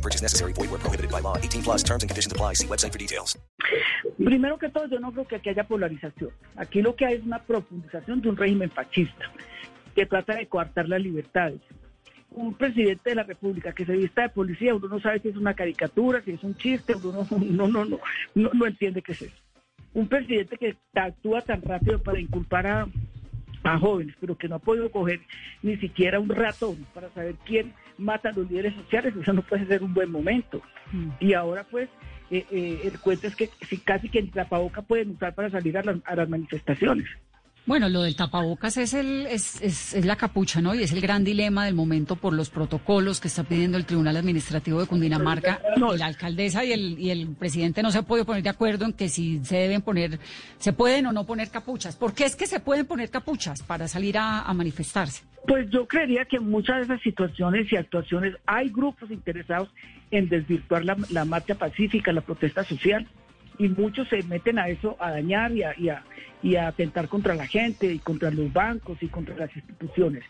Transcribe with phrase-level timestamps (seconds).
[0.00, 0.54] No purchase necessary.
[0.54, 1.36] Void where prohibited by law.
[1.36, 2.54] 18 plus terms and conditions apply.
[2.54, 3.36] See website for details.
[4.16, 6.30] Primero que todo, yo no creo que aquí haya polarización.
[6.56, 9.30] Aquí lo que hay es una profundización de un régimen fascista
[9.94, 11.60] que trata de coartar las libertades.
[12.30, 15.36] Un presidente de la República que se vista de policía, uno no sabe si es
[15.36, 18.00] una caricatura, si es un chiste, uno no, no, no, no,
[18.34, 19.36] no, no entiende qué es eso.
[19.92, 22.88] Un presidente que actúa tan rápido para inculpar a,
[23.62, 25.20] a jóvenes, pero que no ha podido coger
[25.62, 29.66] ni siquiera un ratón para saber quién mata a los líderes sociales, eso no puede
[29.66, 30.62] ser un buen momento.
[31.20, 31.88] Y ahora pues
[32.30, 35.76] eh, eh, el cuento es que si casi que el tapaboca pueden usar para salir
[35.76, 37.06] a las manifestaciones.
[37.70, 40.74] Bueno, lo del tapabocas es, el, es, es, es la capucha, ¿no?
[40.74, 44.16] Y es el gran dilema del momento por los protocolos que está pidiendo el Tribunal
[44.16, 45.60] Administrativo de Cundinamarca.
[45.76, 45.94] No.
[45.94, 48.92] La alcaldesa y el, y el presidente no se han podido poner de acuerdo en
[48.92, 50.18] que si se deben poner,
[50.58, 51.94] se pueden o no poner capuchas.
[51.94, 55.22] ¿Por qué es que se pueden poner capuchas para salir a, a manifestarse?
[55.46, 59.68] Pues yo creería que en muchas de esas situaciones y actuaciones hay grupos interesados
[60.10, 63.06] en desvirtuar la, la marcha pacífica, la protesta social,
[63.60, 66.02] y muchos se meten a eso, a dañar y a, y, a,
[66.42, 70.24] y a atentar contra la gente y contra los bancos y contra las instituciones.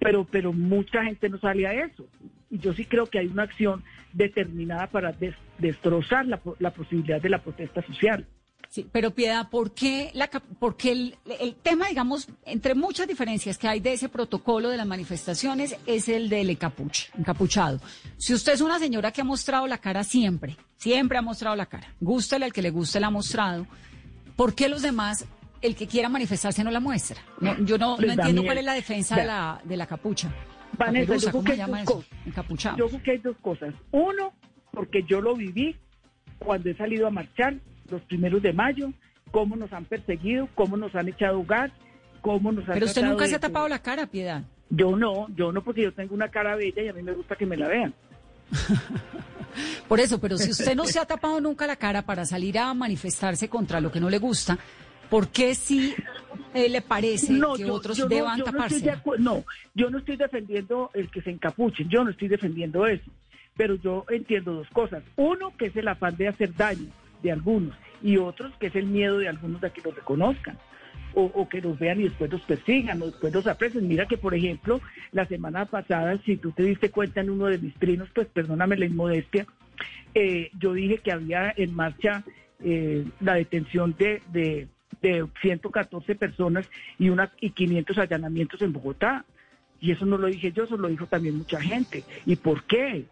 [0.00, 2.06] Pero, pero mucha gente no sale a eso.
[2.50, 7.20] Y yo sí creo que hay una acción determinada para des- destrozar la, la posibilidad
[7.20, 8.26] de la protesta social.
[8.68, 13.06] Sí, pero Piedad, ¿por qué, la, cap- por qué el, el tema, digamos, entre muchas
[13.06, 17.80] diferencias que hay de ese protocolo de las manifestaciones, es el del encapuche, encapuchado?
[18.16, 21.66] Si usted es una señora que ha mostrado la cara siempre, siempre ha mostrado la
[21.66, 23.66] cara, gústele al que le guste la ha mostrado,
[24.36, 25.26] ¿por qué los demás,
[25.62, 27.20] el que quiera manifestarse no la muestra?
[27.40, 29.86] No, yo no, no Les da entiendo cuál es la defensa de la, de la
[29.86, 30.32] capucha.
[30.76, 32.76] Vanessa, Caperuza, yo creo ¿cómo que dos cosas.
[32.76, 33.74] Yo creo que hay dos cosas.
[33.92, 34.32] Uno,
[34.72, 35.76] porque yo lo viví
[36.38, 37.54] cuando he salido a marchar
[37.88, 38.92] los primeros de mayo,
[39.30, 41.70] cómo nos han perseguido, cómo nos han echado gas,
[42.20, 44.42] cómo nos han Pero usted nunca de- se ha tapado la cara, Piedad.
[44.70, 47.36] Yo no, yo no, porque yo tengo una cara bella y a mí me gusta
[47.36, 47.94] que me la vean.
[49.88, 52.74] Por eso, pero si usted no se ha tapado nunca la cara para salir a
[52.74, 54.58] manifestarse contra lo que no le gusta,
[55.08, 55.94] ¿por qué si
[56.54, 58.96] eh, le parece que otros yo no- deban yo no taparse?
[59.18, 59.44] no,
[59.74, 63.08] yo no estoy defendiendo el que se encapuchen, yo no estoy defendiendo eso.
[63.56, 65.04] Pero yo entiendo dos cosas.
[65.14, 66.88] Uno, que es el afán de hacer daño
[67.22, 70.58] de algunos, y otros, que es el miedo de algunos de que los reconozcan.
[71.16, 73.86] O, o que los vean y después los persigan, o después los aprecien.
[73.86, 74.80] Mira que, por ejemplo,
[75.12, 78.76] la semana pasada, si tú te diste cuenta en uno de mis trinos, pues perdóname
[78.76, 79.46] la inmodestia,
[80.14, 82.24] eh, yo dije que había en marcha
[82.62, 84.68] eh, la detención de, de,
[85.02, 89.24] de 114 personas y, una, y 500 allanamientos en Bogotá.
[89.80, 92.04] Y eso no lo dije yo, eso lo dijo también mucha gente.
[92.24, 93.04] ¿Y por qué?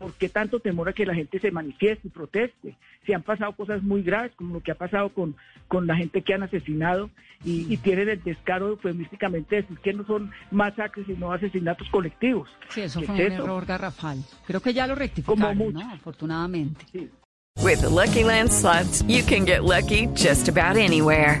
[0.00, 2.74] ¿Por qué tanto temor a que la gente se manifieste y proteste?
[3.04, 5.36] Si han pasado cosas muy graves, como lo que ha pasado con,
[5.68, 7.10] con la gente que han asesinado
[7.44, 12.48] y, y tienen el descaro eufemísticamente de decir que no son masacres, sino asesinatos colectivos.
[12.70, 13.44] Sí, eso ¿Qué fue es un eso?
[13.44, 14.18] error garrafal.
[14.46, 15.78] Creo que ya lo rectificaron, mucho.
[15.78, 15.92] ¿no?
[15.92, 16.86] Afortunadamente.
[16.92, 17.10] Sí.
[17.62, 21.40] With the Lucky Land slots, you can get lucky just about anywhere.